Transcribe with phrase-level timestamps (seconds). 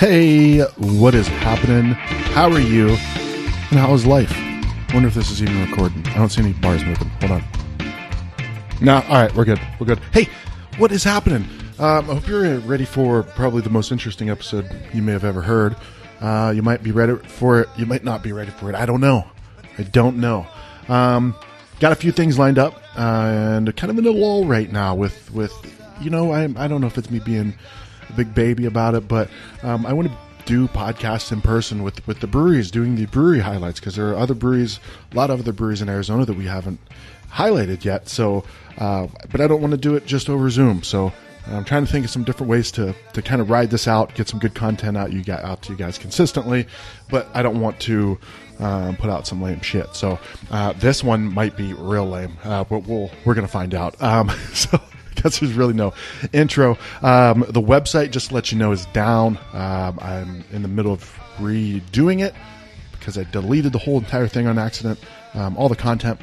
[0.00, 1.92] Hey, what is happening?
[2.32, 2.88] How are you?
[2.88, 4.34] And how is life?
[4.94, 6.02] Wonder if this is even recording.
[6.06, 7.08] I don't see any bars moving.
[7.20, 7.44] Hold on.
[8.80, 9.60] No, all right, we're good.
[9.78, 9.98] We're good.
[10.10, 10.26] Hey,
[10.78, 11.46] what is happening?
[11.78, 15.42] Um, I hope you're ready for probably the most interesting episode you may have ever
[15.42, 15.76] heard.
[16.22, 17.68] Uh, you might be ready for it.
[17.76, 18.74] You might not be ready for it.
[18.74, 19.26] I don't know.
[19.76, 20.46] I don't know.
[20.88, 21.36] Um,
[21.78, 23.00] got a few things lined up, uh,
[23.58, 25.52] and kind of in a lull right now with with
[26.00, 27.52] you know I I don't know if it's me being
[28.10, 29.28] a big baby about it, but
[29.62, 30.16] um, I want to
[30.46, 34.16] do podcasts in person with with the breweries, doing the brewery highlights because there are
[34.16, 34.80] other breweries,
[35.12, 36.80] a lot of other breweries in Arizona that we haven't
[37.30, 38.08] highlighted yet.
[38.08, 38.44] So,
[38.78, 40.82] uh, but I don't want to do it just over Zoom.
[40.82, 41.12] So.
[41.46, 44.14] I'm trying to think of some different ways to, to kind of ride this out,
[44.14, 46.66] get some good content out you got out to you guys consistently,
[47.08, 48.20] but I don't want to
[48.60, 49.94] um, put out some lame shit.
[49.94, 50.18] So
[50.50, 54.00] uh, this one might be real lame, uh, but we'll we're gonna find out.
[54.02, 54.80] Um, so
[55.22, 55.94] guess there's really no
[56.32, 56.78] intro.
[57.02, 59.38] Um, the website, just to let you know, is down.
[59.52, 62.34] Um, I'm in the middle of redoing it
[62.92, 64.98] because I deleted the whole entire thing on accident.
[65.34, 66.20] Um, all the content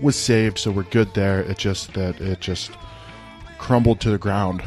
[0.00, 1.40] was saved, so we're good there.
[1.40, 2.70] It just that it just
[3.58, 4.62] crumbled to the ground,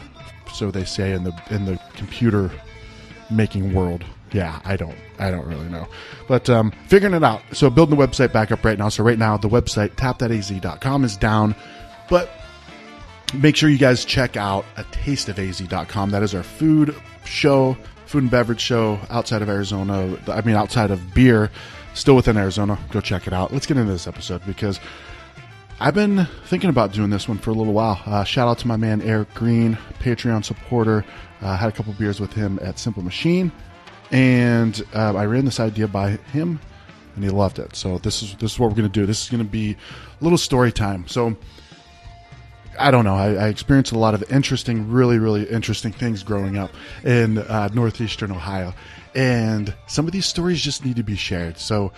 [0.53, 2.51] so they say in the in the computer
[3.31, 4.03] making world.
[4.31, 5.87] Yeah, I don't I don't really know,
[6.27, 7.41] but um, figuring it out.
[7.53, 8.89] So building the website back up right now.
[8.89, 11.55] So right now the website tap.az.com is down,
[12.09, 12.29] but
[13.33, 16.11] make sure you guys check out a taste of tasteofaz.com.
[16.11, 16.95] That is our food
[17.25, 20.17] show, food and beverage show outside of Arizona.
[20.27, 21.49] I mean, outside of beer,
[21.93, 22.77] still within Arizona.
[22.91, 23.51] Go check it out.
[23.51, 24.79] Let's get into this episode because
[25.79, 28.01] I've been thinking about doing this one for a little while.
[28.05, 31.03] Uh, shout out to my man Eric Green, Patreon supporter.
[31.41, 33.51] Uh, had a couple beers with him at Simple Machine,
[34.11, 36.59] and uh, I ran this idea by him,
[37.15, 37.75] and he loved it.
[37.75, 39.05] So this is this is what we're gonna do.
[39.05, 41.05] This is gonna be a little story time.
[41.07, 41.35] So
[42.79, 43.15] I don't know.
[43.15, 46.71] I, I, experienced a lot of interesting, really, really interesting things growing up
[47.03, 48.73] in uh, northeastern Ohio,
[49.13, 51.57] and some of these stories just need to be shared.
[51.57, 51.91] So,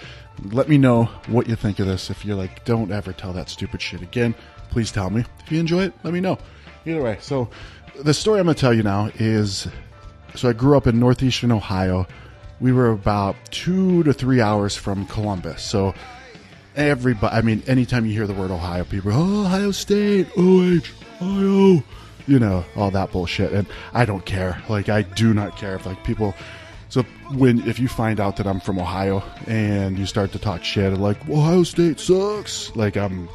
[0.51, 2.09] let me know what you think of this.
[2.09, 4.35] If you're like, don't ever tell that stupid shit again,
[4.69, 5.23] please tell me.
[5.45, 6.37] If you enjoy it, let me know.
[6.85, 7.49] Either way, so
[7.99, 9.67] the story I'm going to tell you now is
[10.35, 12.07] so I grew up in northeastern Ohio.
[12.59, 15.63] We were about two to three hours from Columbus.
[15.63, 15.93] So
[16.75, 20.81] everybody, I mean, anytime you hear the word Ohio, people, oh, Ohio State, OH,
[21.21, 21.83] Ohio,
[22.27, 23.51] you know, all that bullshit.
[23.51, 24.61] And I don't care.
[24.69, 26.33] Like, I do not care if, like, people.
[26.89, 27.03] So
[27.33, 30.93] when if you find out that I'm from Ohio and you start to talk shit
[30.93, 33.27] like Ohio State sucks, like I'm,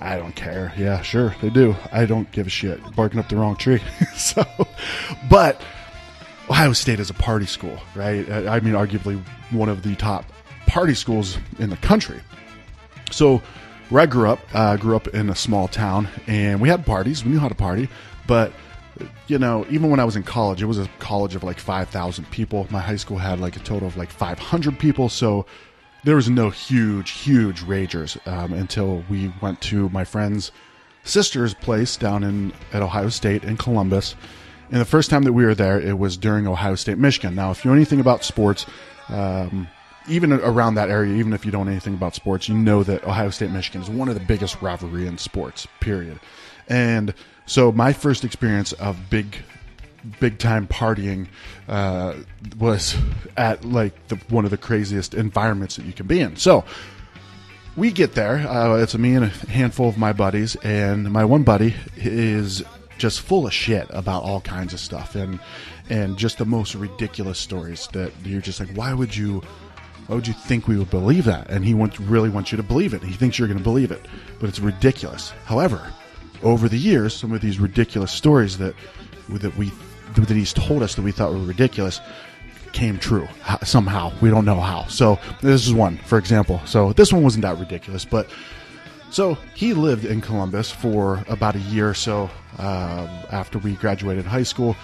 [0.00, 0.72] I don't care.
[0.76, 1.76] Yeah, sure they do.
[1.92, 2.80] I don't give a shit.
[2.96, 3.80] Barking up the wrong tree.
[4.16, 4.44] so,
[5.30, 5.62] but
[6.50, 8.28] Ohio State is a party school, right?
[8.30, 10.24] I mean, arguably one of the top
[10.66, 12.20] party schools in the country.
[13.10, 13.42] So,
[13.88, 16.84] where I grew up, I uh, grew up in a small town, and we had
[16.84, 17.24] parties.
[17.24, 17.88] We knew how to party,
[18.26, 18.52] but
[19.28, 21.88] you know, even when I was in college, it was a college of like five
[21.88, 22.66] thousand people.
[22.70, 25.46] My high school had like a total of like five hundred people, so
[26.04, 30.52] there was no huge, huge ragers um, until we went to my friend's
[31.04, 34.14] sister's place down in at Ohio State in Columbus.
[34.70, 37.34] And the first time that we were there, it was during Ohio State Michigan.
[37.34, 38.66] Now, if you know anything about sports,
[39.08, 39.66] um,
[40.08, 43.04] even around that area, even if you don't know anything about sports, you know that
[43.04, 45.66] Ohio State Michigan is one of the biggest rivalry in sports.
[45.80, 46.18] Period.
[46.68, 47.14] And
[47.46, 49.36] so my first experience of big,
[50.20, 51.28] big time partying
[51.68, 52.14] uh,
[52.58, 52.96] was
[53.36, 56.36] at like the, one of the craziest environments that you can be in.
[56.36, 56.64] So
[57.76, 58.36] we get there.
[58.36, 62.62] Uh, it's me and a handful of my buddies, and my one buddy is
[62.98, 65.38] just full of shit about all kinds of stuff and
[65.88, 69.42] and just the most ridiculous stories that you're just like, why would you?
[70.08, 71.50] Why would you think we would believe that?
[71.50, 73.02] And he wants, really wants you to believe it.
[73.02, 74.06] He thinks you're going to believe it,
[74.40, 75.30] but it's ridiculous.
[75.44, 75.92] However,
[76.42, 78.74] over the years, some of these ridiculous stories that
[79.28, 79.70] that we
[80.14, 82.00] that he's told us that we thought were ridiculous
[82.72, 83.28] came true
[83.62, 84.10] somehow.
[84.22, 84.86] We don't know how.
[84.86, 86.62] So this is one, for example.
[86.64, 88.30] So this one wasn't that ridiculous, but
[89.10, 94.24] so he lived in Columbus for about a year or so uh, after we graduated
[94.24, 94.74] high school.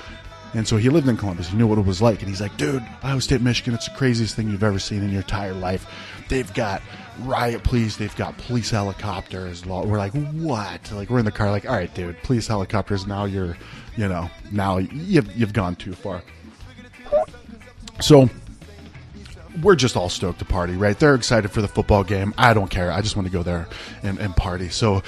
[0.54, 1.48] And so he lived in Columbus.
[1.48, 2.20] He knew what it was like.
[2.20, 5.10] And he's like, dude, Ohio State, Michigan, it's the craziest thing you've ever seen in
[5.10, 5.86] your entire life.
[6.28, 6.80] They've got
[7.20, 7.96] riot police.
[7.96, 9.66] They've got police helicopters.
[9.66, 10.92] We're like, what?
[10.92, 13.06] Like, we're in the car, like, all right, dude, police helicopters.
[13.06, 13.56] Now you're,
[13.96, 16.22] you know, now you've, you've gone too far.
[18.00, 18.30] So
[19.62, 20.98] we're just all stoked to party, right?
[20.98, 22.32] They're excited for the football game.
[22.38, 22.92] I don't care.
[22.92, 23.68] I just want to go there
[24.02, 24.68] and, and party.
[24.68, 25.02] So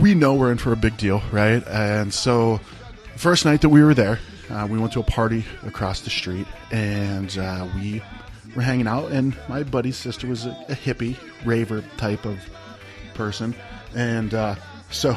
[0.00, 1.66] we know we're in for a big deal, right?
[1.66, 2.60] And so,
[3.16, 4.18] first night that we were there,
[4.50, 8.02] uh, we went to a party across the street, and uh, we
[8.54, 9.10] were hanging out.
[9.10, 12.38] And my buddy's sister was a, a hippie raver type of
[13.14, 13.54] person,
[13.94, 14.54] and uh,
[14.90, 15.16] so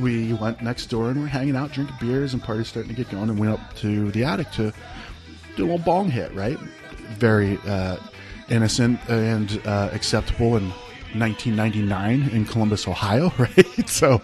[0.00, 3.10] we went next door and we're hanging out, drinking beers, and parties starting to get
[3.10, 3.30] going.
[3.30, 4.72] And went up to the attic to
[5.56, 6.58] do a little bong hit, right?
[7.18, 7.96] Very uh,
[8.48, 10.72] innocent and uh, acceptable in
[11.18, 13.88] 1999 in Columbus, Ohio, right?
[13.88, 14.20] So,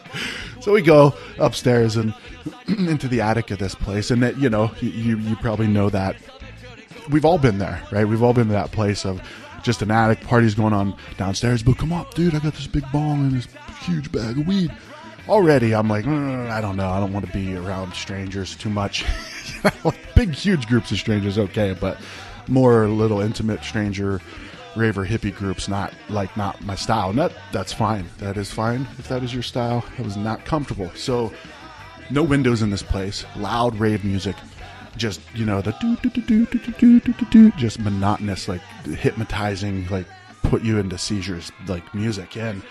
[0.61, 2.15] so we go upstairs and
[2.67, 6.17] into the attic of this place, and that you know, you you probably know that
[7.11, 8.07] we've all been there, right?
[8.07, 9.21] We've all been to that place of
[9.63, 11.63] just an attic parties going on downstairs.
[11.63, 13.49] But come up, dude, I got this big bong and this
[13.83, 14.75] huge bag of weed.
[15.29, 16.91] Already, I'm like, mm, I don't know.
[16.91, 19.05] I don't want to be around strangers too much.
[20.17, 21.99] big, huge groups of strangers, okay, but
[22.49, 24.21] more little intimate stranger
[24.77, 27.11] raver hippie groups not like not my style.
[27.11, 28.09] And that that's fine.
[28.19, 29.85] That is fine if that is your style.
[29.99, 30.91] I was not comfortable.
[30.95, 31.33] So
[32.11, 33.25] no windows in this place.
[33.37, 34.37] Loud rave music.
[34.97, 38.49] Just you know the do do do do do do do do do just monotonous
[38.49, 40.07] like hypnotizing like
[40.43, 42.37] put you into seizures like music.
[42.37, 42.63] And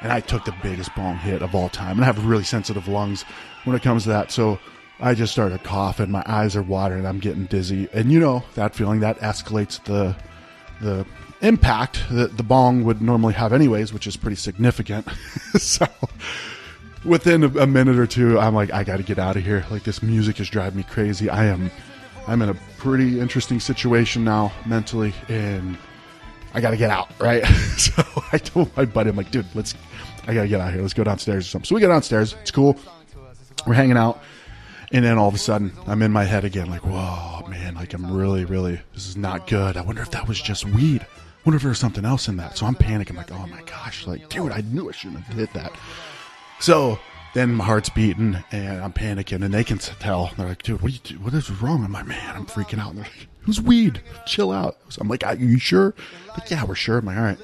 [0.00, 1.96] and I took the biggest bong hit of all time.
[1.96, 3.24] And I have really sensitive lungs
[3.64, 4.30] when it comes to that.
[4.30, 4.58] So
[5.00, 6.10] I just started coughing.
[6.10, 7.06] My eyes are watering.
[7.06, 7.88] I'm getting dizzy.
[7.92, 10.16] And you know that feeling that escalates the
[10.80, 11.06] the
[11.40, 15.06] impact that the bong would normally have anyways which is pretty significant
[15.58, 15.86] so
[17.04, 19.64] within a, minute or two, I'm like, I got to get out of here.
[19.70, 21.28] Like this music is driving me crazy.
[21.30, 21.70] I am,
[22.26, 25.76] I'm in a pretty interesting situation now mentally, and
[26.54, 27.10] I got to get out.
[27.18, 27.44] Right.
[27.76, 28.02] so
[28.32, 29.74] I told my buddy, I'm like, dude, let's,
[30.26, 30.82] I got to get out here.
[30.82, 31.66] Let's go downstairs or something.
[31.66, 32.34] So we go downstairs.
[32.42, 32.76] It's cool.
[33.66, 34.22] We're hanging out.
[34.90, 37.92] And then all of a sudden, I'm in my head again, like, whoa, man, like
[37.92, 39.76] I'm really, really, this is not good.
[39.76, 41.02] I wonder if that was just weed.
[41.02, 42.56] I wonder if there was something else in that.
[42.56, 45.52] So I'm panicking, like, oh my gosh, like, dude, I knew I shouldn't have hit
[45.52, 45.72] that.
[46.60, 46.98] So
[47.34, 50.32] then my heart's beating and I'm panicking, and they can tell.
[50.36, 52.98] They're like, "Dude, what, you, what is wrong?" I'm like, "Man, I'm freaking out." And
[52.98, 54.00] they're like, "It was weed.
[54.26, 55.94] Chill out." So I'm like, "Are you sure?"
[56.30, 57.38] Like, "Yeah, we're sure." I'm like, "All right."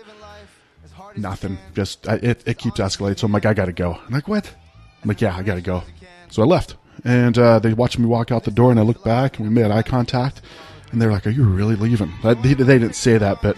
[1.16, 1.58] Nothing.
[1.74, 3.18] Just it, it keeps escalating.
[3.18, 4.52] So I'm like, "I gotta go." I'm like, "What?"
[5.02, 5.82] I'm like, "Yeah, I gotta go."
[6.30, 9.04] So I left, and uh, they watched me walk out the door, and I looked
[9.04, 10.40] back, and we made eye contact,
[10.92, 13.56] and they're like, "Are you really leaving?" They, they didn't say that, but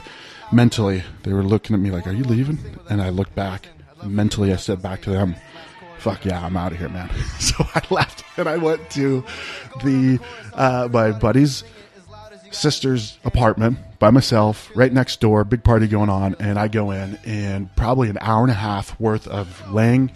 [0.52, 3.68] mentally they were looking at me like, "Are you leaving?" And I looked back.
[4.04, 5.34] Mentally, I said back to them,
[6.06, 7.10] fuck yeah, I'm out of here, man.
[7.40, 9.24] so I left and I went to
[9.82, 10.20] the
[10.54, 11.64] uh, my buddy's
[12.52, 17.18] sister's apartment by myself, right next door, big party going on, and I go in
[17.24, 20.12] and probably an hour and a half worth of laying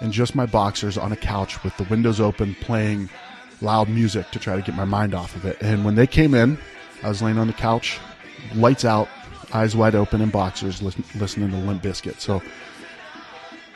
[0.00, 3.08] in just my boxers on a couch with the windows open, playing
[3.60, 5.58] loud music to try to get my mind off of it.
[5.60, 6.58] And when they came in,
[7.02, 7.98] I was laying on the couch,
[8.54, 9.08] lights out,
[9.52, 12.20] eyes wide open in boxers, listen, listening to Limp Bizkit.
[12.20, 12.42] So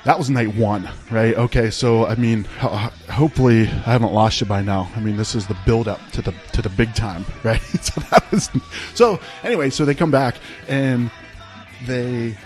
[0.04, 1.34] that was night one, right?
[1.34, 4.90] Okay, so I mean, hopefully I haven't lost you by now.
[4.94, 7.60] I mean, this is the build up to the to the big time, right?
[7.60, 8.50] so that was
[8.94, 9.18] so.
[9.42, 10.36] Anyway, so they come back
[10.68, 11.10] and
[11.86, 12.36] they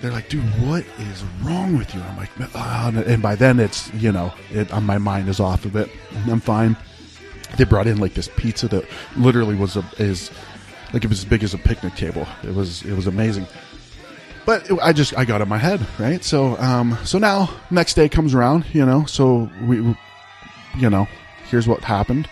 [0.00, 2.00] they're like, dude, what is wrong with you?
[2.00, 5.64] I'm like, oh, and by then it's you know, it, uh, my mind is off
[5.64, 5.90] of it.
[6.28, 6.76] I'm fine.
[7.56, 8.84] They brought in like this pizza that
[9.16, 10.30] literally was a is
[10.92, 12.26] like it was as big as a picnic table.
[12.42, 13.46] It was it was amazing
[14.48, 16.24] but it, I just I got in my head, right?
[16.24, 19.04] So um, so now next day comes around, you know.
[19.04, 19.76] So we,
[20.78, 21.06] you know,
[21.50, 22.30] here's what happened.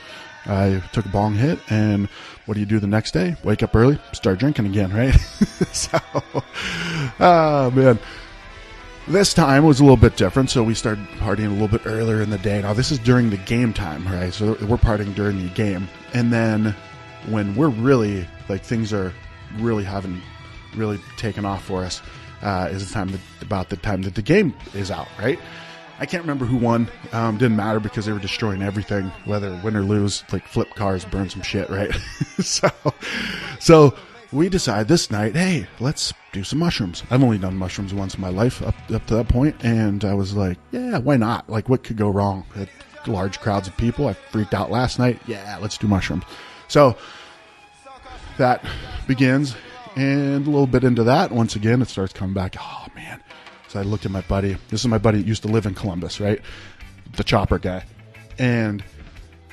[0.48, 2.08] I took a bong hit, and
[2.46, 3.36] what do you do the next day?
[3.42, 5.12] Wake up early, start drinking again, right?
[5.72, 5.98] so,
[7.20, 7.98] oh man.
[9.08, 12.22] This time was a little bit different, so we started partying a little bit earlier
[12.22, 12.60] in the day.
[12.60, 14.34] Now, this is during the game time, right?
[14.34, 15.86] So we're partying during the game.
[16.12, 16.74] And then
[17.28, 19.12] when we're really, like, things are
[19.58, 20.20] really having
[20.74, 22.02] really taken off for us
[22.42, 25.38] uh, is the time that, about the time that the game is out, right?
[25.98, 26.88] I can't remember who won.
[27.12, 30.24] Um, didn't matter because they were destroying everything, whether win or lose.
[30.32, 31.94] Like flip cars, burn some shit, right?
[32.40, 32.68] so,
[33.58, 33.94] so
[34.32, 37.02] we decide this night, hey, let's do some mushrooms.
[37.10, 40.14] I've only done mushrooms once in my life up up to that point, and I
[40.14, 41.48] was like, yeah, why not?
[41.48, 42.44] Like, what could go wrong?
[42.56, 42.68] At
[43.06, 44.08] large crowds of people.
[44.08, 45.20] I freaked out last night.
[45.26, 46.24] Yeah, let's do mushrooms.
[46.68, 46.96] So
[48.36, 48.64] that
[49.06, 49.56] begins
[49.96, 52.54] and a little bit into that, once again, it starts coming back.
[52.60, 53.22] Oh, man.
[53.68, 54.56] So I looked at my buddy.
[54.68, 56.40] This is my buddy that used to live in Columbus, right?
[57.16, 57.84] The chopper guy.
[58.38, 58.84] And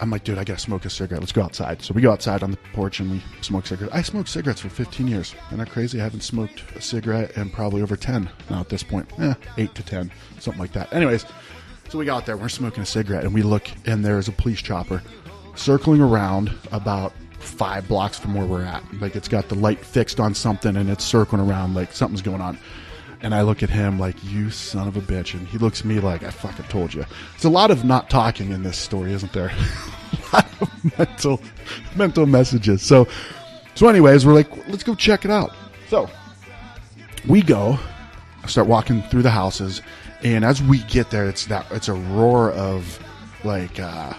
[0.01, 1.21] I'm like, dude, I gotta smoke a cigarette.
[1.21, 1.81] Let's go outside.
[1.81, 3.95] So we go outside on the porch and we smoke cigarettes.
[3.95, 5.35] I smoked cigarettes for 15 years.
[5.47, 5.99] Isn't that crazy?
[5.99, 9.07] I haven't smoked a cigarette in probably over 10 now at this point.
[9.19, 10.91] Eh, 8 to 10, something like that.
[10.93, 11.25] Anyways,
[11.89, 14.61] so we got there, we're smoking a cigarette, and we look, and there's a police
[14.61, 15.01] chopper
[15.55, 18.83] circling around about five blocks from where we're at.
[18.99, 22.41] Like it's got the light fixed on something and it's circling around like something's going
[22.41, 22.57] on.
[23.23, 25.33] And I look at him like, you son of a bitch.
[25.33, 27.05] And he looks at me like, I fucking told you.
[27.31, 29.49] There's a lot of not talking in this story, isn't there?
[30.11, 31.41] a lot of mental,
[31.95, 32.81] mental messages.
[32.81, 33.07] So,
[33.75, 35.55] so anyways, we're like, let's go check it out.
[35.87, 36.09] So
[37.25, 37.79] we go,
[38.45, 39.81] start walking through the houses.
[40.23, 42.99] And as we get there, it's that, it's a roar of
[43.45, 44.13] like, uh,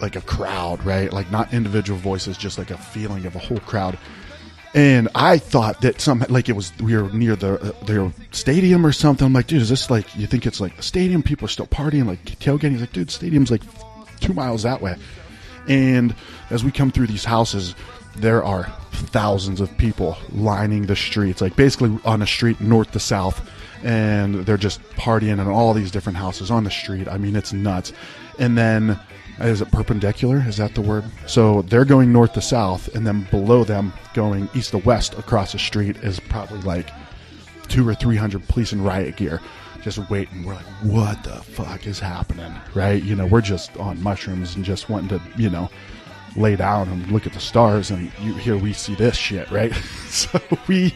[0.00, 1.10] like a crowd, right?
[1.10, 3.98] Like not individual voices, just like a feeling of a whole crowd.
[4.76, 8.84] And I thought that some like it was we were near the uh, their stadium
[8.84, 9.24] or something.
[9.24, 11.22] I'm like, dude, is this like you think it's like the stadium?
[11.22, 12.72] People are still partying, like tailgating.
[12.72, 13.62] He's like, dude, stadium's like
[14.20, 14.96] two miles that way.
[15.66, 16.14] And
[16.50, 17.74] as we come through these houses,
[18.16, 23.00] there are thousands of people lining the streets, like basically on a street north to
[23.00, 23.50] south,
[23.82, 27.08] and they're just partying in all these different houses on the street.
[27.08, 27.94] I mean, it's nuts.
[28.38, 29.00] And then
[29.40, 30.42] is it perpendicular?
[30.46, 31.04] Is that the word?
[31.26, 35.52] So they're going north to south, and then below them, going east to west across
[35.52, 36.90] the street, is probably like
[37.68, 39.40] two or three hundred police in riot gear,
[39.82, 40.44] just waiting.
[40.44, 42.52] We're like, what the fuck is happening?
[42.74, 43.02] Right?
[43.02, 45.68] You know, we're just on mushrooms and just wanting to, you know,
[46.36, 49.74] lay down and look at the stars, and you here we see this shit, right?
[50.08, 50.94] so we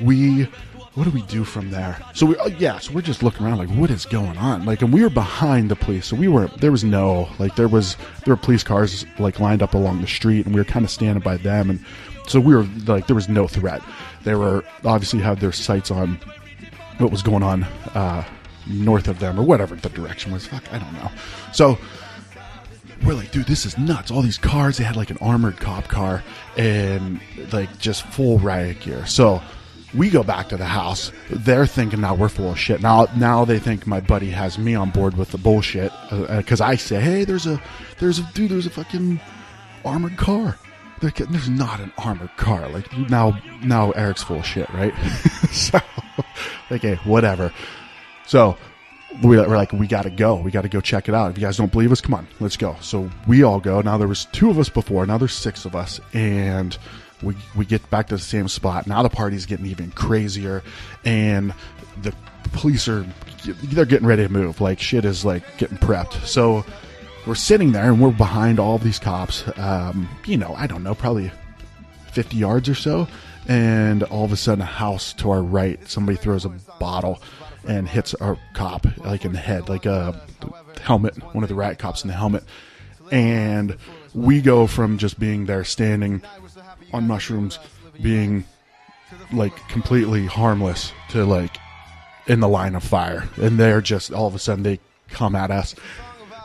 [0.00, 0.48] we
[0.94, 1.98] what do we do from there?
[2.12, 4.66] So we, oh, yeah, so we're just looking around like, what is going on?
[4.66, 7.68] Like, and we were behind the police, so we were there was no like there
[7.68, 10.84] was there were police cars like lined up along the street, and we were kind
[10.84, 11.84] of standing by them, and
[12.26, 13.82] so we were like there was no threat.
[14.24, 16.20] They were obviously had their sights on
[16.98, 18.24] what was going on uh,
[18.66, 20.46] north of them or whatever the direction was.
[20.46, 21.10] Fuck, I don't know.
[21.52, 21.78] So
[23.04, 24.10] we're like, dude, this is nuts.
[24.10, 26.22] All these cars, they had like an armored cop car
[26.56, 27.20] and
[27.50, 29.06] like just full riot gear.
[29.06, 29.42] So
[29.94, 31.12] we go back to the house.
[31.30, 32.80] They're thinking now we're full of shit.
[32.80, 36.66] Now, now they think my buddy has me on board with the bullshit because uh,
[36.66, 37.60] I say, "Hey, there's a,
[37.98, 39.20] there's a dude, there's a fucking
[39.84, 40.56] armored car."
[41.00, 42.68] There's not an armored car.
[42.68, 44.94] Like now, now Eric's full of shit, right?
[45.50, 45.80] so,
[46.70, 47.52] okay, whatever.
[48.24, 48.56] So
[49.20, 50.36] we're like, we got to go.
[50.36, 51.32] We got to go check it out.
[51.32, 52.76] If you guys don't believe us, come on, let's go.
[52.80, 53.80] So we all go.
[53.80, 55.04] Now there was two of us before.
[55.04, 56.78] Now there's six of us, and
[57.22, 58.86] we we get back to the same spot.
[58.86, 60.62] Now the party's getting even crazier,
[61.04, 61.54] and
[62.02, 62.14] the
[62.52, 63.06] police are
[63.44, 64.60] they're getting ready to move.
[64.60, 66.26] Like shit is like getting prepped.
[66.26, 66.64] So
[67.26, 69.44] we're sitting there and we're behind all these cops.
[69.56, 71.30] Um, you know, I don't know, probably
[72.12, 73.08] fifty yards or so,
[73.48, 77.22] and all of a sudden, a house to our right, somebody throws a bottle
[77.66, 80.20] and hits our cop like in the head, like a
[80.80, 82.42] helmet, one of the rat cops in the helmet,
[83.12, 83.76] and
[84.14, 86.22] we go from just being there standing
[86.92, 87.58] on mushrooms
[88.00, 88.44] being
[89.32, 91.56] like completely harmless to like
[92.26, 93.28] in the line of fire.
[93.36, 95.74] And they're just all of a sudden they come at us.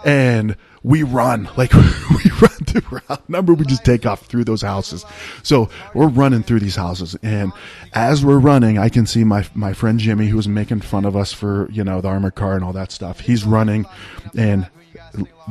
[0.06, 1.50] And we run.
[1.58, 5.06] Like we run through number we just take off through those houses.
[5.44, 7.16] So we're running through these houses.
[7.24, 7.51] And
[7.94, 11.34] as we're running i can see my my friend jimmy who's making fun of us
[11.34, 13.20] for you know the armored car and all that stuff.
[13.20, 13.86] He's running.
[14.36, 14.70] And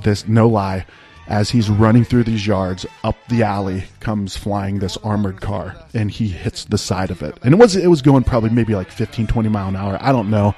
[0.02, 0.86] this no lie
[1.28, 6.10] as he's running through these yards up the alley comes flying this armored car and
[6.10, 7.36] he hits the side of it.
[7.42, 9.98] And it was it was going probably maybe like 15 20 mile an hour.
[10.00, 10.54] I don't know.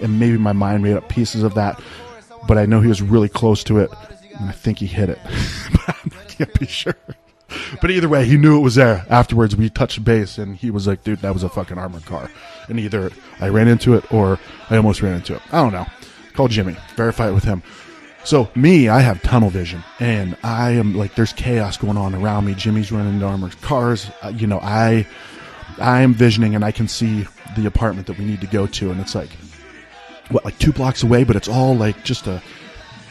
[0.00, 1.80] And maybe my mind made up pieces of that
[2.46, 3.90] but i know he was really close to it
[4.38, 5.18] and i think he hit it.
[5.72, 6.94] But i can't be sure.
[7.80, 9.06] But either way he knew it was there.
[9.08, 12.30] Afterwards we touched base and he was like dude that was a fucking armored car.
[12.68, 14.38] And either i ran into it or
[14.70, 15.42] i almost ran into it.
[15.52, 15.86] I don't know.
[16.32, 16.76] Call jimmy.
[16.96, 17.62] Verify it with him
[18.26, 22.44] so me, I have tunnel vision, and I am like, there's chaos going on around
[22.44, 22.54] me.
[22.54, 24.10] Jimmy's running into armored cars.
[24.20, 25.06] Uh, you know, I,
[25.78, 27.24] I am visioning, and I can see
[27.56, 29.30] the apartment that we need to go to, and it's like,
[30.30, 32.42] what, like two blocks away, but it's all like just a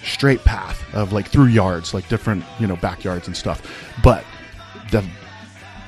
[0.03, 3.95] straight path of like through yards, like different, you know, backyards and stuff.
[4.03, 4.25] But
[4.91, 5.03] the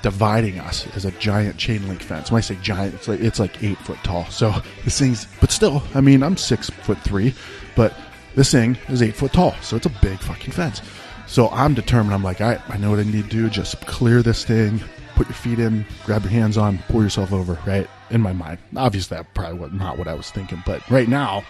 [0.03, 2.31] dividing us is a giant chain link fence.
[2.31, 4.25] When I say giant, it's like it's like eight foot tall.
[4.27, 4.53] So
[4.85, 7.33] this thing's, but still, I mean, I'm six foot three,
[7.75, 7.93] but
[8.37, 10.83] this thing is eight foot tall, so it's a big fucking fence.
[11.25, 12.13] So I'm determined.
[12.13, 13.49] I'm like, right, I know what I need to do.
[13.49, 14.79] Just clear this thing,
[15.15, 17.89] put your feet in, grab your hands on, pull yourself over, right?
[18.11, 18.59] In my mind.
[18.75, 21.43] Obviously, that probably was not what I was thinking, but right now,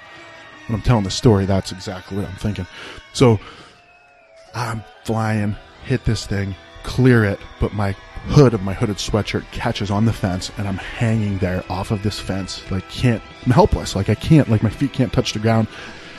[0.67, 2.65] when I'm telling the story, that's exactly what I'm thinking.
[3.12, 3.38] So
[4.56, 7.91] I'm flying, hit this thing, clear it, but my
[8.27, 12.01] hood of my hooded sweatshirt catches on the fence and I'm hanging there off of
[12.01, 12.62] this fence.
[12.72, 13.94] Like, can't, I'm helpless.
[13.94, 15.67] Like, I can't, like, my feet can't touch the ground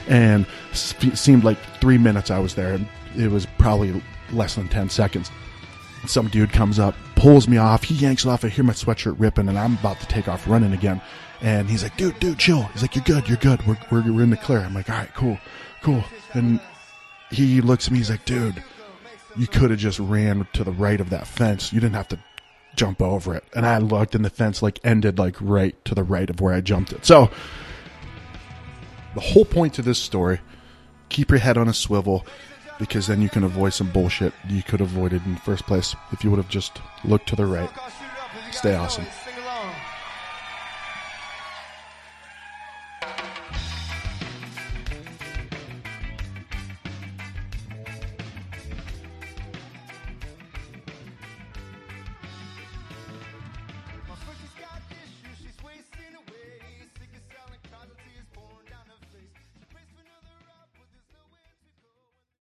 [0.08, 4.88] and seemed like three minutes I was there, and it was probably less than 10
[4.88, 5.30] seconds.
[6.06, 9.16] Some dude comes up, pulls me off, he yanks it off, I hear my sweatshirt
[9.18, 11.00] ripping, and I'm about to take off running again.
[11.40, 12.62] And he's like, dude, dude, chill.
[12.72, 13.64] He's like, you're good, you're good.
[13.66, 14.58] We're, we're, we're in the clear.
[14.58, 15.38] I'm like, all right, cool,
[15.82, 16.02] cool.
[16.32, 16.60] And
[17.30, 18.62] he looks at me, he's like, dude,
[19.36, 21.72] you could have just ran to the right of that fence.
[21.72, 22.18] You didn't have to
[22.74, 23.44] jump over it.
[23.54, 26.54] And I looked, and the fence like ended like right to the right of where
[26.54, 27.04] I jumped it.
[27.04, 27.30] So
[29.14, 30.40] the whole point to this story
[31.08, 32.26] keep your head on a swivel
[32.78, 35.96] because then you can avoid some bullshit you could have avoided in the first place
[36.12, 37.70] if you would have just looked to the right.
[38.52, 39.04] Stay awesome.